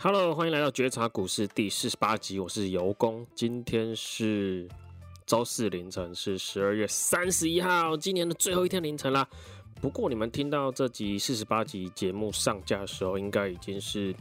[0.00, 3.26] Hello，欢迎来到觉察股市第四十八集，我是尤工。
[3.34, 4.68] 今天是
[5.26, 9.28] 周四凌晨，是十二月三十一号，今年的最后一天凌晨啦。
[9.80, 14.14] 不过你们听到这集四十八集节目上架的时候，应该已经是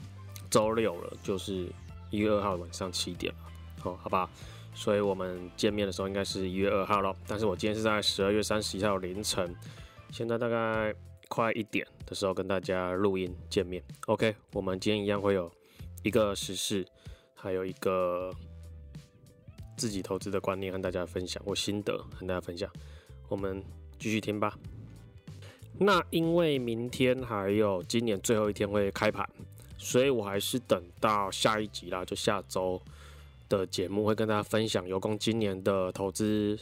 [0.50, 1.67] 周六了，就是
[2.09, 3.39] 一月二号晚上七点了。
[3.79, 4.28] 好，好吧。
[4.73, 7.15] 所以我们见面的时候应该是一月二号了。
[7.28, 9.55] 但是我今天是在十二月三十一号凌晨，
[10.09, 10.91] 现在大概
[11.28, 13.83] 快一点的时候跟大家录音见面。
[14.07, 15.51] OK，我们今天一样会有。
[16.08, 16.88] 一个时事，
[17.35, 18.34] 还有一个
[19.76, 22.72] 自己投资的观念和大家分享，或心得和大家分享，
[23.27, 23.62] 我们
[23.99, 24.58] 继续听吧。
[25.77, 29.30] 那因为明天还有今年最后一天会开盘，
[29.77, 32.82] 所以我还是等到下一集啦，就下周
[33.49, 36.58] 的节目会跟大家分享尤公今年的投资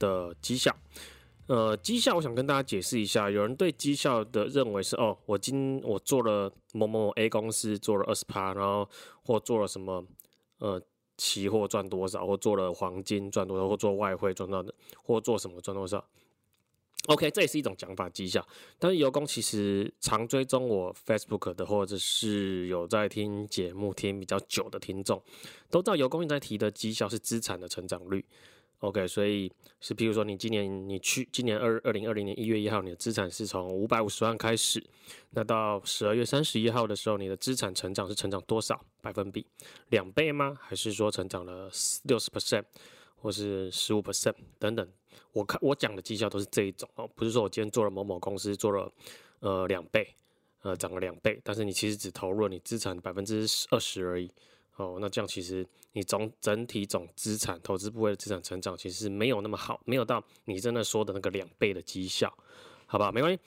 [0.00, 0.74] 的绩效。
[1.50, 8.88] 呃，绩效我想跟大家解释一下，有人对绩效的认为是哦，我今我做了某某某 A 公司做了二十趴，然后
[9.24, 10.04] 或做了什么
[10.58, 10.80] 呃
[11.16, 16.04] 期货赚多少，或做了黄金赚多少，或做外汇赚到的，或做什么赚多少。
[17.08, 18.46] OK，这也是一种讲法绩效。
[18.78, 25.20] 但是尤工其实常追踪我 Facebook 的，或者是有在听节目听比较久的听众，
[25.68, 28.24] 都知道尤公在提的绩效是资产的成长率。
[28.80, 34.82] OK，所以是，譬如说，你今年你去今年二二零二零年一月一号，你的资产是从五百五十万开始，
[35.30, 39.46] 那到十二月三十一号的时候，你的资产成长是成长多少百分比？
[39.90, 40.56] 两倍吗？
[40.58, 41.70] 还是说成长了
[42.04, 42.64] 六十 percent，
[43.16, 44.88] 或是十五 percent 等等？
[45.32, 48.90] 我看我讲的绩效都是这一种哦，不是说我今天做了某某公司做了
[49.40, 50.08] 呃两倍，
[50.62, 54.30] 呃涨了两倍，但是你其实只投入了你资产百分之二十而已。
[54.80, 62.32] 哦，那这样其实你总整体总资产投资部位的资产成长其实没有那么好，没有到你真的说的那个两倍的绩效，
[62.86, 63.12] 好吧？
[63.12, 63.38] 没关系，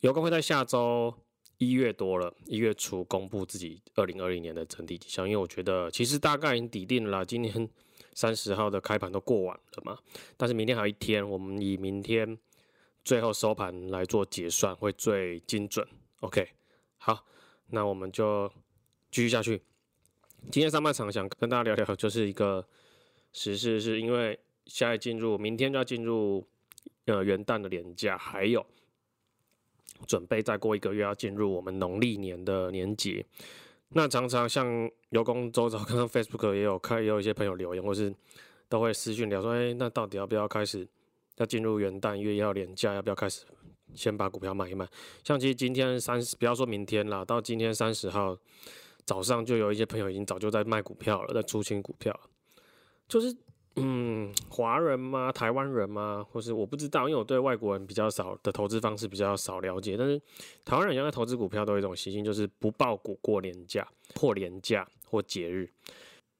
[0.00, 1.12] 尤公会在下周
[1.58, 7.68] 一月多了，一月初公布自己二零二零年的整体绩效，因为我觉得其实大概已经底定了，今年
[8.14, 9.98] 三十号的开盘都过完了嘛，
[10.36, 12.38] 但是明天还有一天，我们以明天
[13.04, 15.86] 最后收盘来做结算会最精准。
[16.20, 16.48] OK，
[16.96, 17.26] 好，
[17.66, 18.50] 那我们就
[19.10, 19.60] 继续下去。
[20.50, 22.66] 今天上半场想跟大家聊聊，就是一个
[23.32, 26.42] 时事，是因为现在进入明天就要进入
[27.04, 28.64] 呃元旦的年假，还有
[30.06, 33.24] 准备再过一个月要进入我们农历年的年节。
[33.90, 38.14] 那常常像尤工周遭，刚刚 Facebook 也有开，也有一些朋友留言，或是
[38.70, 40.88] 都会私讯聊说，哎，那到底要不要开始
[41.36, 43.44] 要进入元旦月要年假，要不要开始
[43.94, 44.88] 先把股票买一买？
[45.22, 48.38] 像其实今天三十，不要说明天啦，到今天三十号。
[49.08, 52.14] 早上就有一些朋友已经早就在卖股票了，在出清股票，
[53.08, 53.34] 就是
[53.76, 55.32] 嗯，华人吗？
[55.32, 56.22] 台湾人吗？
[56.30, 59.96] 或是我不知道，因为我对外国人比较少的投资方式比较少了解。
[59.96, 60.20] 但是
[60.62, 65.72] 台湾人现在投资股票都有一种习性，就是不报股过年假、破年假或节日。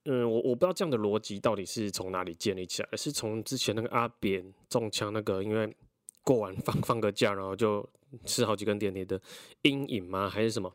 [0.04, 5.74] 嗯，我我不知道这样的逻辑到底是从哪里建立起来，是从之前那个阿扁中枪那个，因为
[6.22, 7.88] 过完放放个假，然后就
[8.26, 9.18] 吃好几根点点的
[9.62, 10.28] 阴影吗？
[10.28, 10.70] 还是什么？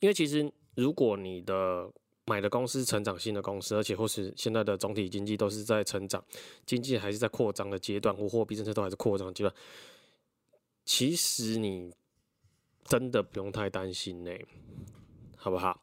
[0.00, 0.52] 因为其实。
[0.76, 1.90] 如果你的
[2.26, 6.22] 买的公司成长性的公司，而且或是现在的总体经济都是在成长，
[6.64, 9.54] 经济还是在扩张的阶段，或货币政策都还是扩张阶段，
[10.84, 11.92] 其实你
[12.84, 14.30] 真的不用太担心呢，
[15.36, 15.80] 好不好？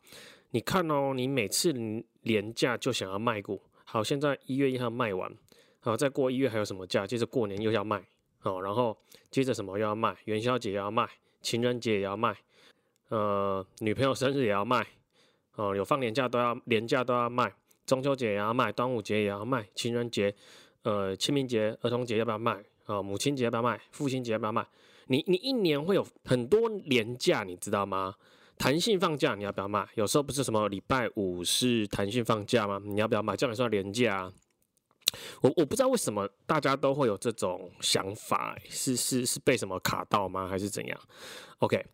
[0.52, 1.74] 你看哦，你每次
[2.22, 5.34] 廉价就想要卖股，好，现在一月一号卖完，
[5.80, 7.08] 好，再过一月还有什么假？
[7.08, 8.06] 接着过年又要卖，
[8.38, 8.96] 好，然后
[9.32, 10.16] 接着什么又要卖？
[10.26, 11.10] 元宵节也要卖，
[11.42, 12.38] 情人节也要卖。
[13.10, 14.82] 呃，女朋友生日也要卖，
[15.56, 17.54] 哦、呃，有放年假都要，年假都要卖，
[17.86, 20.34] 中秋节也要卖，端午节也要卖，情人节，
[20.84, 22.54] 呃，清明节、儿童节要不要卖？
[22.86, 23.80] 啊、呃，母亲节要不要卖？
[23.92, 24.66] 父亲节要不要卖？
[25.08, 28.16] 你你一年会有很多年假，你知道吗？
[28.58, 29.88] 弹性放假你要不要卖？
[29.96, 32.82] 有时候不是什么礼拜五是弹性放假吗？
[32.84, 33.36] 你要不要卖？
[33.36, 34.34] 这样也算年假啊？
[35.42, 40.48] 我我不知道为什么大家都会有这种想法，是是是被什么卡到吗？
[40.48, 41.00] 还是怎样
[41.60, 41.86] ？OK。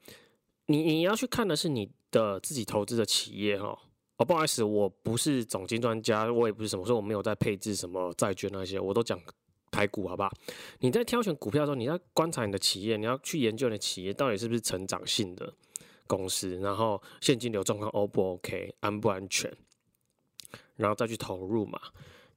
[0.70, 3.76] 你你要去看的是你的自己投资的企业哈
[4.18, 9.20] 哦，不好意思，我不是总经专家，我也不是什么，所以我没有在配置什么债券那些，我都讲
[9.72, 10.32] 台股好不好？
[10.80, 15.52] 你在挑选股票的时候，你要观察你的企业，你要去研究你的企业到底是不是成长性的
[16.06, 19.52] 公司，然后现金流状况 O 不 OK，安不安全，
[20.76, 21.82] 然后再去投入嘛。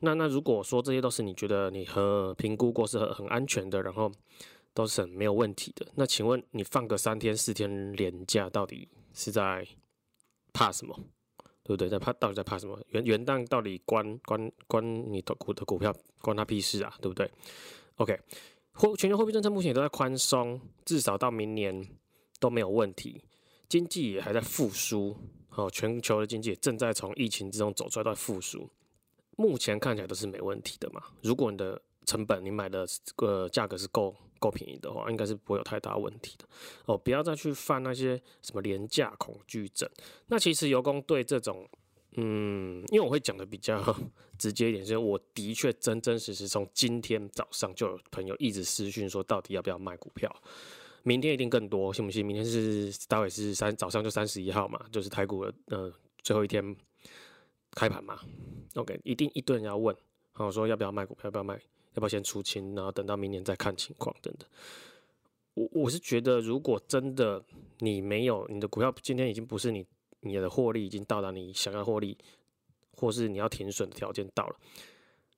[0.00, 4.11] 那那如果说这些都是你觉得你和评估过是很很安全的，然后。
[4.74, 5.86] 都是很没有问题的。
[5.94, 9.66] 那请问你放个三天四天连假，到底是在
[10.52, 10.98] 怕什么？
[11.64, 11.88] 对不对？
[11.88, 12.76] 在怕到底在怕什么？
[12.88, 16.92] 元元旦到底关关关你的股的股票关他屁事啊？
[17.00, 17.30] 对不对
[17.96, 18.19] ？OK，
[18.72, 21.88] 货全球货币政策目前也都在宽松，至少到明年
[22.40, 23.22] 都没有问题。
[23.69, 25.16] 经济也还在复苏，
[25.50, 28.69] 哦，全球的经济也正在从疫情之中走出来，在复苏。
[29.36, 31.02] 目前看起来都是没问题的嘛。
[31.22, 32.86] 如果你的成本你买的
[33.19, 36.44] 呃价格是够够便宜的话，应该是不会有太大问题的
[36.87, 36.99] 哦。
[36.99, 39.89] 不要再去犯那些什么廉价恐惧症。
[40.27, 41.69] 那其实油工对这种，
[42.17, 43.81] 嗯，因为我会讲的比较
[44.37, 50.35] 直接一点，是我的确真真实实从今天早上就有朋友一直私讯说，到底要不要卖股票？
[51.05, 52.27] 明天一定更多，信不信？
[52.27, 55.93] 明天是待会是三早上就三十一号嘛，就是台股的呃
[56.23, 56.77] 最后一天
[57.73, 58.19] 开盘嘛。
[58.75, 59.94] OK，一定一顿要问，
[60.35, 61.61] 然后说要不要卖股票，要不要卖？
[61.94, 64.49] 要不要先出清，然后等到明年再看情况等等。
[65.55, 67.44] 我我是觉得，如果真的
[67.79, 69.87] 你没有你的股票今天已经不是你
[70.21, 72.17] 你的获利已经到达你想要获利，
[72.93, 74.56] 或是你要停损的条件到了，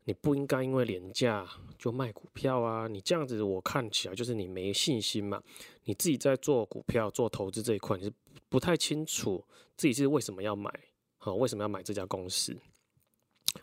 [0.04, 2.86] 你不应该因为廉价就卖股票啊！
[2.86, 5.42] 你这样子我看起来就是你没信心嘛。
[5.84, 8.12] 你自己在做股票做投资这一块，你是
[8.48, 9.44] 不太清楚
[9.76, 10.72] 自己是为什么要买，
[11.18, 12.56] 好，为什么要买这家公司？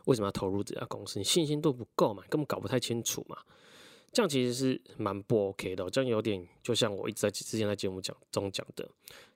[0.05, 1.19] 为什么要投入这家公司？
[1.19, 3.37] 你信心度不够嘛，根本搞不太清楚嘛。
[4.13, 8.85] 这样其实是蛮不 OK 的，这样有点就像我一直在之前在节目讲中讲的，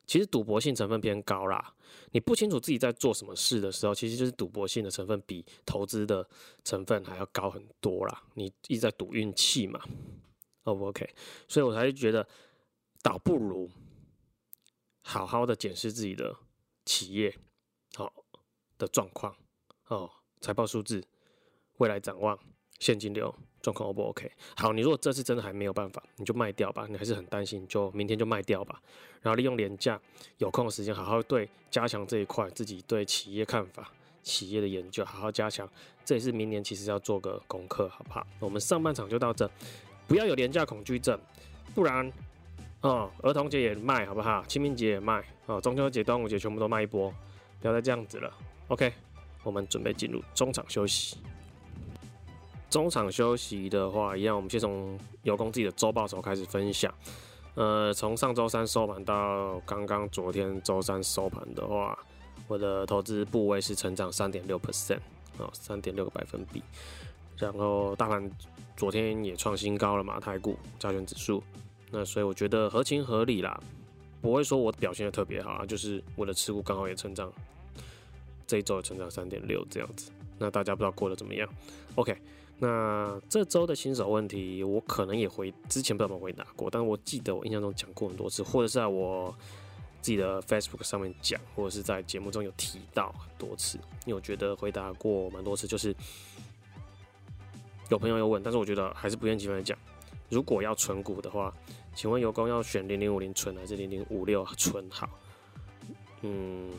[0.06, 1.74] 其实赌博性成分偏高啦。
[2.12, 6.28] 你不清楚自己在做什么事的时候，其实就是赌博性的成分比投资的
[6.66, 8.24] 成分还要高很多啦。
[8.34, 9.80] 你一直在赌运气嘛
[10.64, 11.10] ，O 不 OK？
[11.48, 12.28] 所以我才觉得，
[13.02, 13.70] 倒不如
[15.04, 16.36] 好好的检视自己的
[16.84, 17.34] 企业
[17.94, 18.12] 好
[18.78, 19.34] 的状况
[19.88, 20.12] 哦。
[20.46, 21.04] 财报数字、
[21.78, 22.38] 未来展望、
[22.78, 23.34] 现金流
[23.64, 24.32] 状况 O 不 OK？
[24.56, 26.86] 好，你如果这次真的还没有办法，你就卖掉吧。
[26.88, 28.80] 你还是很担心，就明天就卖掉吧。
[29.24, 30.00] 然后利用连假
[30.38, 35.68] 有空的时间，好好对加强这一块自己对企业看法、企业的研究，好好加强。
[36.06, 38.28] 这也是明年其实要做个功课，好不好？
[38.40, 39.50] 我们上半场就到这，
[40.08, 41.20] 不要有廉价恐惧症，
[41.74, 42.14] 不然
[42.82, 44.44] 哦，儿童节也卖，好不好？
[44.44, 47.12] 清明节也卖，哦，中秋节、端午节全部都卖一波，
[47.60, 48.32] 不要再这样子了。
[48.68, 48.94] OK。
[49.46, 51.18] 我们准备进入中场休息。
[52.70, 56.94] 中场休息的话，一样，我们先从油工自己的周报时候开始分享。
[57.54, 61.98] 呃，从上周三收盘到刚刚昨天周三收盘的话，
[62.50, 65.00] 我的投资部位是成长三点六 percent
[65.38, 66.62] 啊，三点六个百分比。
[67.38, 68.30] 然后大盘
[68.76, 71.42] 昨天也创新高了嘛，台股加权指数。
[71.92, 73.58] 那所以我觉得合情合理啦，
[74.22, 77.32] 不会说我表现的特别好啊，就是我的持股刚好也成长。
[78.48, 81.50] 这一周的成长三点六这样子，那大家不知道过得怎么样
[81.96, 82.16] ？OK，
[82.60, 89.34] 那这周的新手问题，我可能也回之前不知道回答过，但是我记得我印象中讲过很多次，或者是在我
[90.02, 95.96] 自己的 Facebook 上面讲，或者是在节目中有提到很多次，因为我觉得回答过蛮多次，就是
[97.90, 99.78] 有朋友有问，但是我觉得还是不厌其烦的讲，
[100.30, 101.54] 如果要存股的话，
[101.96, 105.10] 请问油工要选零零五零存还是零零五六存好？
[106.22, 106.70] 嗯。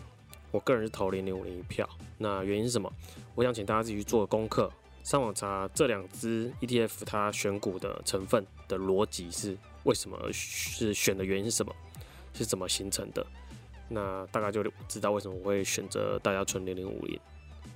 [0.51, 1.89] 我个人是投零零五零一票，
[2.19, 2.91] 那原因是什么？
[3.35, 4.71] 我想请大家自己去做功课，
[5.05, 11.75] 上网查这两只 ETF 它选股的成分的逻辑是为什么，是选的原因是什么，
[12.33, 13.27] 是怎么形成的？
[13.89, 17.21] 那大概就知道为什么我会选择大家存零零五零。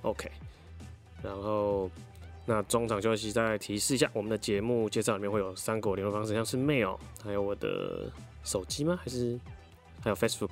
[0.01, 0.29] OK，
[1.21, 1.89] 然后
[2.45, 8.11] 那中场休息再提示一下，我们的节目介绍里面会有三个联络方式，像是 Mail，还有我的
[8.43, 8.99] 手机吗？
[9.03, 9.39] 还是
[10.01, 10.49] 还有 Facebook？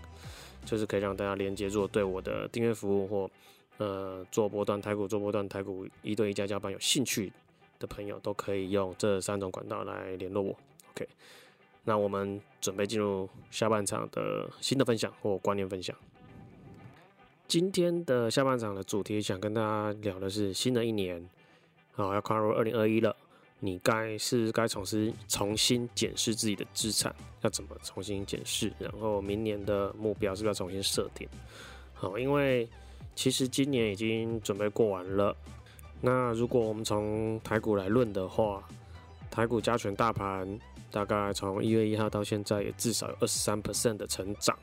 [0.66, 3.30] 就是可以让大家连接，如果对我的订阅服务或
[3.78, 7.32] 呃做波段台股、做波段台股一对一加加班有兴趣
[7.80, 10.56] 的朋友，都可以用这三种管道来联络我。
[10.92, 11.08] OK，
[11.86, 15.96] 那我们准备进入下半场的新的分享或观念分享。
[17.48, 21.28] 今天的下半场的主题想跟大家聊的是新的一年，
[21.94, 23.16] 好，要跨入二零二一了。
[23.60, 28.72] 你该是该重新重新检视自己的资产，要怎么重新检视？
[28.80, 31.28] 然后明年的目标是不是要重新设定？
[31.94, 32.68] 好，因为
[33.16, 35.36] 其实今年已经准备过完了。
[36.02, 38.66] 那如果我们从台股来论的话，
[39.30, 40.58] 台股加权大盘
[40.90, 44.58] 大概从一月一号到现在也至少有二十三 percent 的成长。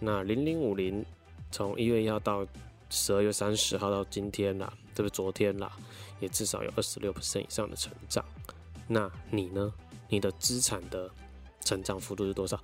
[0.00, 1.04] 那零零五零
[1.52, 2.44] 从一月一号到
[2.90, 5.70] 十二月三十号到今天啦，这不是昨天啦。
[6.20, 8.24] 也至少有二十六%以上的成长，
[8.88, 9.72] 那你呢？
[10.08, 11.10] 你的资产的
[11.64, 12.60] 成长幅度是多少？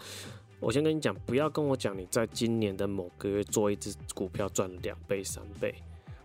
[0.60, 5.74] 我先跟你讲，不要跟我讲你在今年的某个月做一只股票赚了两倍、三倍。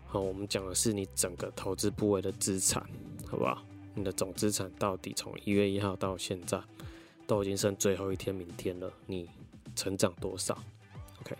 [0.06, 2.80] 好，我们讲的是你整个投资部位的资产，
[3.26, 3.64] 好不好？
[3.94, 6.62] 你的总资产到底从一月一号到现在
[7.26, 9.28] 都已经剩最后一天，明天了，你
[9.74, 10.56] 成长多少
[11.20, 11.36] ？OK。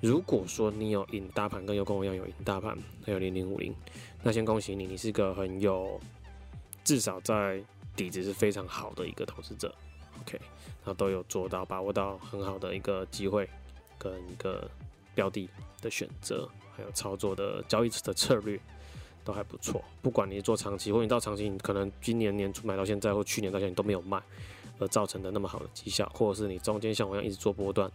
[0.00, 3.74] 如果说你有赢大盘，跟又跟我一样有赢大盘，还有零零五零，
[4.22, 5.98] 那先恭喜你，你是个很有，
[6.84, 7.62] 至少在
[7.96, 9.74] 底子是非常好的一个投资者
[10.20, 10.38] ，OK，
[10.84, 13.48] 然后都有做到把握到很好的一个机会，
[13.98, 14.70] 跟一个
[15.14, 15.48] 标的
[15.80, 18.60] 的选择，还有操作的交易的策略
[19.24, 19.82] 都还不错。
[20.02, 24.22] 不管你做长期，或你到长期，你可能今年年初买到现在，或去年到现在你都没有卖，
[24.78, 27.90] 而造成的那么好的绩效，或者是你中间像我一样一直做波段，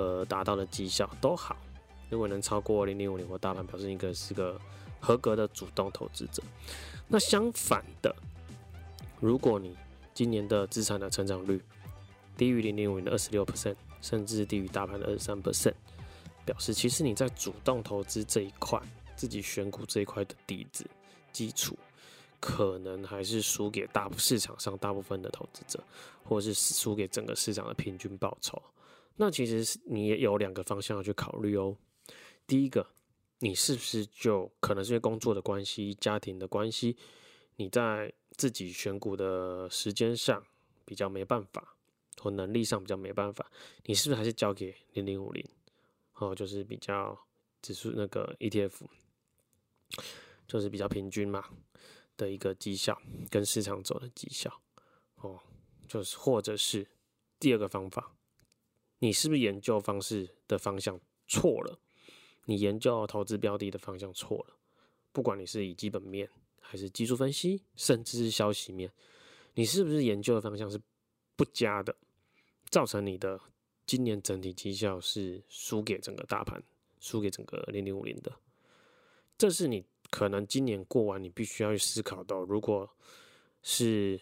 [0.00, 1.54] 呃，达到的绩效都好。
[2.08, 4.58] 如果能超过零零五零或大盘，表示一个是个
[4.98, 6.42] 合格的主动投资者。
[7.06, 8.16] 那相反的，
[9.20, 9.76] 如果你
[10.14, 11.60] 今年的资产的成长率
[12.34, 15.74] 低于零零五零的二十六 percent，甚至低于大盘的二十三 percent，
[16.46, 18.80] 表示其实你在主动投资这一块，
[19.14, 20.86] 自己选股这一块的底子
[21.30, 21.76] 基础，
[22.40, 25.78] 可能还是输给大市场上大部分的投资者，
[26.24, 28.60] 或者是输给整个市场的平均报酬。
[29.20, 31.76] 那其实是你也有两个方向要去考虑哦。
[32.46, 32.86] 第一个，
[33.40, 36.96] 你是不是就可能是因为工作的关系、家庭的关系，
[37.56, 40.42] 你在自己选股的时间上
[40.86, 41.76] 比较没办法，
[42.16, 43.52] 或能力上比较没办法，
[43.84, 45.46] 你是不是还是交给零零五零？
[46.14, 47.26] 哦，就是比较
[47.60, 48.86] 指数那个 ETF，
[50.48, 51.44] 就是比较平均嘛
[52.16, 52.98] 的一个绩效，
[53.28, 54.62] 跟市场走的绩效。
[55.16, 55.38] 哦，
[55.86, 56.88] 就是或者是
[57.38, 58.14] 第二个方法，
[59.00, 61.78] 你是不是研究方式的方向错了？
[62.46, 64.56] 你研究投资标的的方向错了，
[65.12, 66.28] 不管你是以基本面，
[66.60, 68.90] 还是技术分析，甚至是消息面，
[69.54, 70.80] 你是不是研究的方向是
[71.36, 71.94] 不佳的，
[72.70, 73.40] 造成你的
[73.86, 76.62] 今年整体绩效是输给整个大盘，
[76.98, 78.32] 输给整个零零五零的？
[79.38, 82.90] 这是你可能今年过完，你必须要去思考到，如果
[83.62, 84.20] 是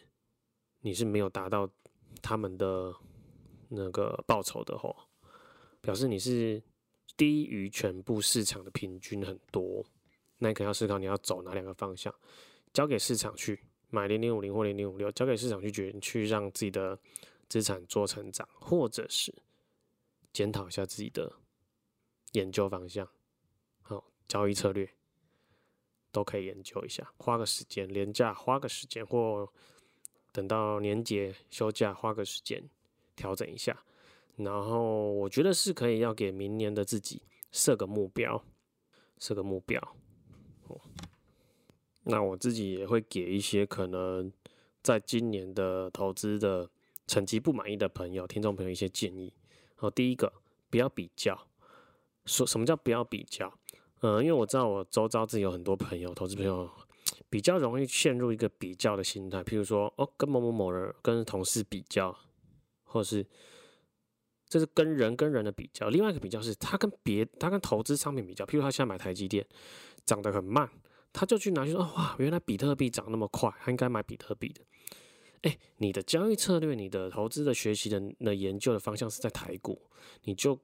[0.80, 1.68] 你是没有达到
[2.20, 2.94] 他们的
[3.68, 4.94] 那个报酬的话，
[5.80, 6.62] 表示你是
[7.16, 9.84] 低于全部市场的平均很多。
[10.38, 12.14] 那你可能要思考你要走哪两个方向，
[12.72, 13.60] 交给市场去
[13.90, 16.98] 买零零五零或零零五六，交给市场去决去让自己的
[17.48, 19.34] 资产做成长，或者是
[20.32, 21.32] 检讨一下自己的
[22.32, 23.08] 研究方向，
[23.82, 24.88] 好，交易策略
[26.12, 29.50] 都可以研究一下，花个时间，连假花个时间，或
[30.30, 32.62] 等到年节休假花个时间
[33.18, 33.76] 调整一下，
[34.36, 37.20] 然后我觉得是可以要给明年的自己
[37.50, 38.42] 设个目标，
[39.18, 39.80] 设个目标。
[40.68, 40.80] 哦
[42.04, 44.32] 那我自己也会给一些可能
[44.82, 46.70] 在今年的投资的
[47.06, 49.30] 成绩不满意的朋友、听众朋友一些建议。
[49.74, 50.32] 好，第一个，
[50.70, 51.38] 不要比较。
[52.24, 53.52] 说什么叫不要比较？
[54.00, 56.70] 嗯，因为我知道我周遭自己有很多朋友、投资朋友，
[57.28, 59.44] 比较容易陷入一个比较的心态。
[59.44, 62.16] 譬如说，哦，跟某某某人、跟同事比较，
[62.88, 63.24] 或是
[64.48, 65.88] 这是跟人跟人的比较。
[65.88, 69.46] 另外一个比较是他跟别他跟投资商品比较，譬如他现在买台积电。
[70.04, 70.66] 涨得很慢，
[71.12, 74.62] 他就去拿去说：“哇，原来比特币涨那么快，他应该买比特币的。”
[75.42, 79.78] 哎，你的交易策略、你的投资的学习的的研究的方向是在台股，
[80.22, 80.58] 你就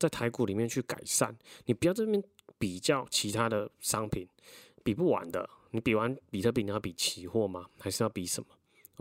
[0.00, 1.38] 在台股里面去改善。
[1.66, 2.20] 你不要这边
[2.58, 4.26] 比较其他的商品，
[4.82, 5.48] 比不完的。
[5.70, 7.66] 你比完比特币，你要比期货吗？
[7.78, 8.48] 还是要比什么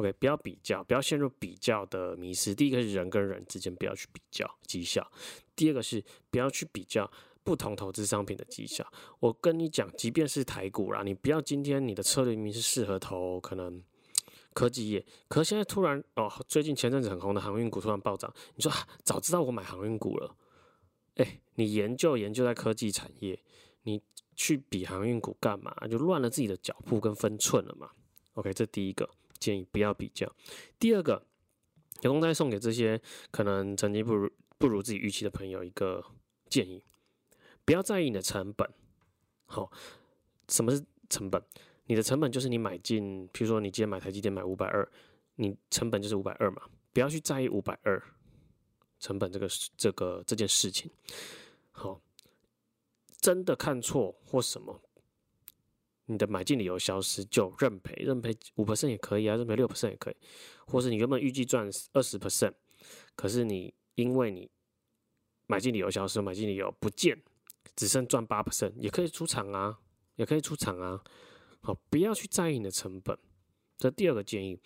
[0.01, 2.53] ？OK，不要比较，不要陷入比较的迷失。
[2.55, 5.09] 第一个是人跟人之间不要去比较绩效，
[5.55, 7.09] 第二个是不要去比较。
[7.43, 8.85] 不同投资商品的绩效，
[9.19, 13.83] 我跟你讲，即便是台股啦，你不要今天你的策略明明是适合投可能
[14.53, 20.35] 科技业，可是现在突然哦，最近前阵子很红的航运股突然暴涨，你说、啊、早知道我买航运股了，
[21.15, 23.41] 哎、你研究研究在科技产业，
[23.85, 23.99] 你
[24.35, 25.75] 去比航运股干嘛？
[25.89, 27.89] 就乱了自己的脚步跟分寸了嘛。
[28.33, 29.09] OK，这第一个
[29.41, 30.33] 建议不要比较。
[30.79, 31.25] 第二个，
[32.01, 36.01] 有空再送给这些可能成绩不如不如自己预期的朋友一个
[36.47, 36.81] 建议。
[37.65, 38.69] 不要在意你的成本，
[39.45, 39.71] 好，
[40.47, 41.43] 什么是成本？
[41.85, 44.89] 你的成本就是你买进，譬如说你今天买台积电买五百二，
[45.35, 46.61] 你成本就是五百二嘛。
[46.93, 48.01] 不要去在意五百二
[48.99, 50.91] 成本这个这个这件事情。
[51.71, 52.01] 好，
[53.19, 54.81] 真的看错或什么，
[56.11, 60.15] 你的买进理由消失就认赔，认赔五 percent 也可以啊，认赔六 percent 也可以，
[60.67, 62.53] 或是你原本预计赚二十 percent，
[63.15, 64.49] 可是你因为你
[65.47, 67.21] 买进理由消失，买进理由不见。
[67.73, 69.79] 只剩赚八 percent 也可以出场啊，
[70.15, 71.01] 也可以出场啊。
[71.61, 73.17] 好，不要去在意你的成本。
[73.77, 74.59] 这第二个建议，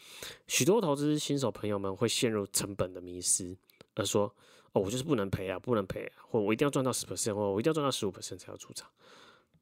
[0.48, 3.56] 许多投资新手朋友们会陷入成本的迷失，
[3.94, 4.36] 而说
[4.74, 8.90] ：“哦，我就是不能赔啊，不能赔啊，或我一定要赚到十 percent，或我一定要赚到十五 percent 才要出场。”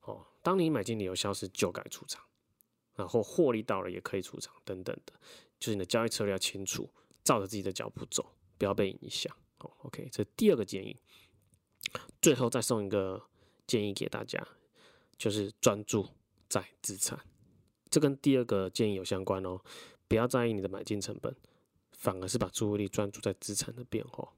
[0.03, 2.23] 哦，当你买进理由消失，就该出场，
[2.95, 5.13] 然后获利到了也可以出场，等等的，
[5.59, 6.89] 就是你的交易策略要清楚，
[7.23, 9.35] 照着自己的脚步走，不要被影响。
[9.59, 10.97] 哦，OK，这第二个建议。
[12.21, 13.21] 最后再送一个。
[13.65, 14.45] 建议给大家，
[15.17, 16.05] 就是专注
[16.49, 17.17] 在资产，
[17.89, 19.57] 这跟第二个建议有相关哦。
[20.05, 21.33] 不要在意你的买进成本，
[21.93, 24.33] 反而是把注意力专注在资产的变化。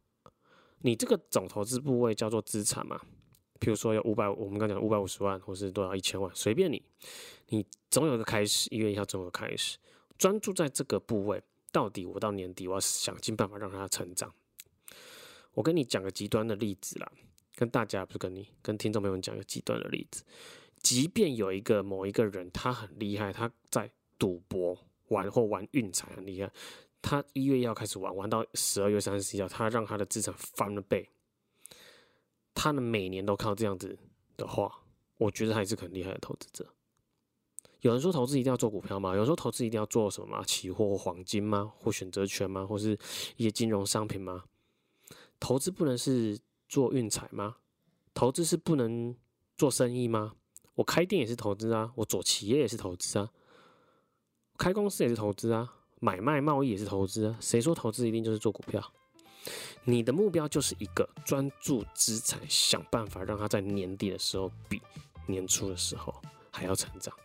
[0.82, 3.02] 你这个总投资部位叫做资产嘛？
[3.60, 6.84] 比如说有五百，我们刚讲五百五十万，或是多少一千万，随便你，
[7.48, 9.78] 你总有个开始，一月一号总有个开始，
[10.18, 14.34] 专注在这个部位，到底我到年底我要想尽办法让它成长。
[15.54, 17.10] 我跟你讲个极端的例子啦，
[17.56, 20.24] 跟大家不是跟你跟听众朋友们讲个极端的例子，
[20.82, 26.52] 即便有一个某一个人他很厉害，他在赌博玩或玩运彩很厉害，
[27.02, 31.10] 他一月一号开始玩，玩到十二月三十一号，他让他的资产翻了倍。
[32.56, 33.96] 他们每年都靠这样子
[34.36, 34.82] 的话，
[35.18, 36.66] 我觉得还是很厉害的投资者。
[37.82, 39.12] 有人说投资一定要做股票吗？
[39.12, 40.44] 有人说投资一定要做什么吗？
[40.44, 41.72] 期货黄金吗？
[41.78, 42.66] 或选择权吗？
[42.66, 42.98] 或是
[43.38, 44.46] 一些金融商品吗？
[45.40, 47.58] 投资不能是做运彩吗？
[48.16, 49.16] 投资是不能
[49.56, 50.34] 做生意吗？
[50.76, 53.32] 我开店也是投资啊，我做企业也是投资啊，
[54.58, 57.38] 开公司也是投资啊，买卖贸易也是投资啊。
[57.40, 58.94] 谁说投资一定就是做股票？
[59.84, 64.82] 你的目标就是一个专注资产，想办法让它在年底的时候比
[65.28, 66.14] 年初的时候
[66.52, 67.16] 还要成长。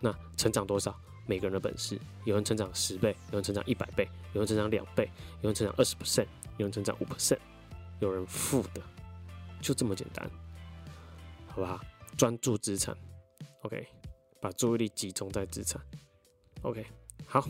[0.00, 0.98] 那成长多少？
[1.26, 1.98] 每个人的本事。
[2.24, 5.10] 有人成长十倍，有人成长一百倍，有人成长两倍，
[5.42, 7.38] 有人成长二十 percent，有人成长五 percent，
[8.00, 8.82] 有人负的，
[9.60, 10.30] 就这么简单，
[11.46, 11.80] 好不好？
[12.16, 12.96] 专注资产
[13.62, 13.86] ，OK，
[14.40, 15.80] 把注意力集中在资产
[16.62, 16.86] ，OK，
[17.26, 17.46] 好。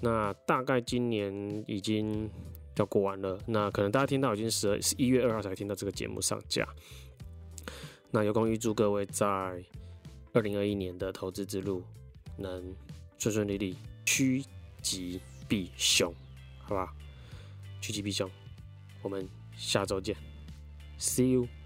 [0.00, 2.28] 那大概今年已经。
[2.82, 6.68] 要过完了，那可能大家听到已经十二十一月二号才听到这个节目上架。
[8.10, 9.26] 那有功预祝各位在
[10.32, 11.82] 二零二一年的投资之路
[12.36, 12.74] 能
[13.18, 14.44] 顺顺利利，趋
[14.82, 16.12] 吉避凶，
[16.64, 16.92] 好吧？
[17.80, 18.28] 趋吉避凶，
[19.00, 20.16] 我们下周见
[20.98, 21.61] ，See you。